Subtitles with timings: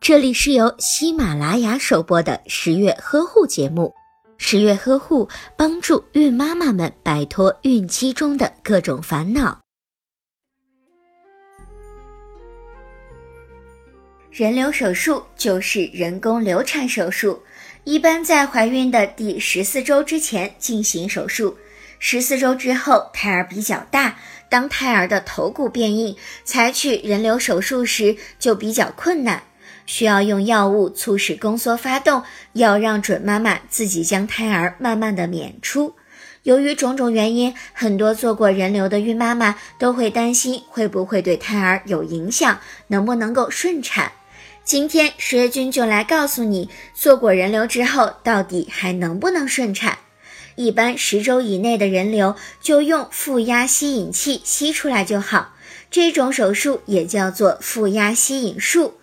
[0.00, 3.94] 这里是由喜马拉雅首播的十月呵护节目。
[4.36, 9.60] 十月呵护帮助孕妈妈们摆脱孕期中的各种烦恼。
[14.30, 17.42] 人流手术就是人工流产手术，
[17.84, 21.56] 一般在怀孕的第十四周之前进行手术。
[21.98, 24.18] 十四周之后，胎儿比较大，
[24.50, 26.14] 当胎儿的头骨变硬，
[26.44, 29.42] 采取人流手术时就比较困难。
[29.86, 32.22] 需要用药物促使宫缩发动，
[32.54, 35.94] 要让准妈妈自己将胎儿慢慢的娩出。
[36.44, 44.12] 由于种种原因，很多做过人流的孕妈妈都会担心会不会对胎儿有影响，能不能够顺产。
[44.62, 49.98] 今天十月君就来告诉你，做过人流之后到底还能不能顺产。
[50.56, 55.54] 一般十周以内的人流就用负压吸引器吸出来就好，
[55.90, 58.94] 这种手术也叫做负压吸引术。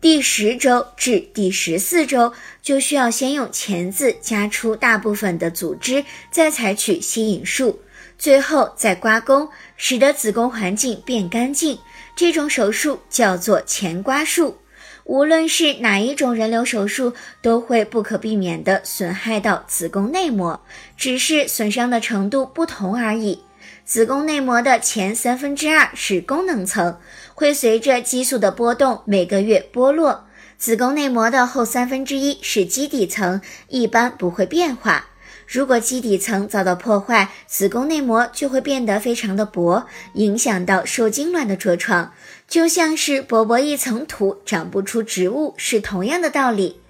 [0.00, 2.32] 第十周至第十四周
[2.62, 7.80] 就需要先用钳子夹出大部分的组织，再采取吸引术，
[8.18, 11.78] 最后再刮宫，使得子宫环境变干净。
[12.16, 14.56] 这种手术叫做钳刮术。
[15.04, 20.58] 无论是哪一种人流手术，都会不可避免地损害到子宫内膜，
[20.96, 23.42] 只是损伤的程度不同而已。
[23.84, 26.98] 子宫内膜的前三分之二是功能层，
[27.34, 30.24] 会随着激素的波动每个月剥落；
[30.58, 35.06] 子宫内膜的后三分之一是基底层，一般不会变化。
[35.48, 39.84] 如果基底层遭到破坏，子宫内膜就会变得非常的薄，
[40.14, 42.12] 影响到受精卵的着床，
[42.46, 46.80] 就像是薄薄一层土长不出植物是同样的道理。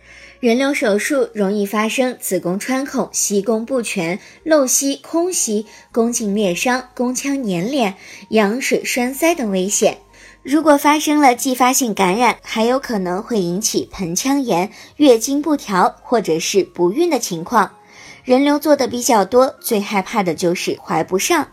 [0.41, 7.94] 人流手术容易发生子宫穿孔、息宫不全、漏吸、空吸、宫颈裂伤、宫腔粘连、
[8.30, 9.98] 羊水栓塞等危险。
[10.42, 17.72] 如果发生了继发性感染，还有可能会引起盆腔炎、月经不调或者是不孕的情况。
[18.30, 21.48] 人流做的比较多，最害怕的就是怀不上。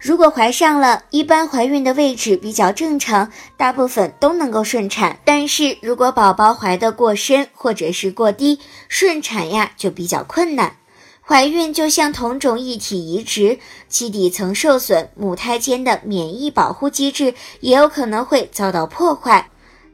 [0.00, 5.18] 如果怀上了，一般怀孕的位置比较正常，大部分都能够顺产。
[5.26, 10.76] 但是如果宝宝怀得过深或者是过低，顺产呀就比较困难。
[11.20, 19.50] 怀孕就像同种异体移植，基底层受损，母胎间的免疫保护机制也有可能会遭到破坏，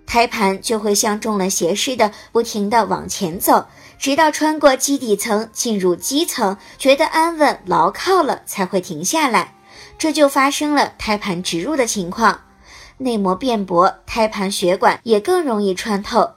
[0.09, 9.55] 胎盘就会像中了邪似的，不停地往前走，直到穿过基底层进入肌层，觉得安稳牢靠了，才会停下来。
[9.99, 12.41] 这就发生了胎盘植入的情况，
[12.97, 16.31] 内膜变薄，胎盘血管也更容易穿透。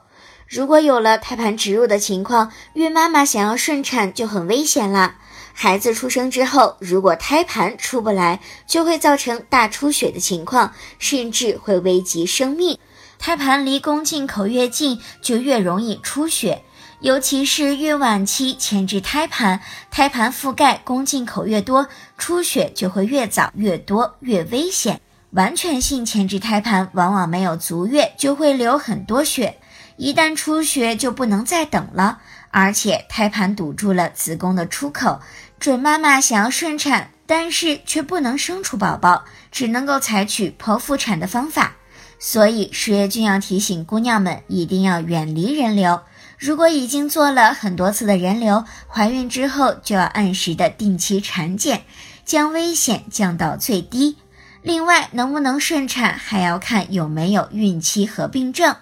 [0.46, 5.14] 如果有了胎盘植入的情况，孕妈妈想要顺产就很危险了。
[5.54, 12.78] 孩子出生之后，如果胎盘出不来，就会造成大出血的情况，甚至会危及生命。
[13.24, 16.64] 胎盘离宫颈口越近，就越容易出血。
[16.98, 19.60] 尤其是孕晚期牵制胎盘，
[19.92, 21.86] 胎盘覆盖宫颈口越多，
[22.18, 25.00] 出血就会越早、越多、越危险。
[25.30, 29.56] 完全性牵制胎盘往往没有足月就会流很多血，
[29.96, 32.18] 一旦出血就不能再等了，
[32.50, 35.20] 而且胎盘堵住了子宫的出口。
[35.60, 41.76] 准妈妈想要顺产，但是却不能生出宝宝，只能够采取剖腹产的方法。
[42.24, 46.02] 所以十月君要提醒姑娘们，一定要远离人流。
[46.38, 51.82] 如果已经做了很多次的人流，怀孕之后就要按时的定期产检，
[52.24, 54.18] 将危险降到最低。
[54.62, 58.76] 另外，能不能顺产还要看有没有孕期合并症、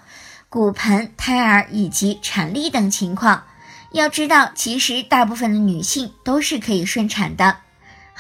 [0.50, 3.44] 骨盆、胎儿以及产力等情况。
[3.92, 7.56] 要知道，其实大部分的女性都是可以顺产的。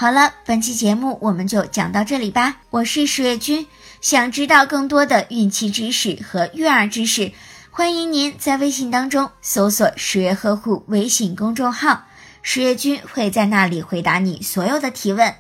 [0.00, 2.56] 好了，本期节目我们就讲到这里吧。
[2.70, 3.66] 我是十月君，
[4.00, 7.32] 想知道更多的孕期知识和育儿知识。
[7.70, 12.06] 欢迎您在微信当中搜索“十月呵护”微信公众号，
[12.40, 15.34] 十月君会在那里回答你所有的提问。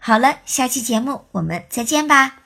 [0.00, 2.39] 好了，下期节目我们再见吧。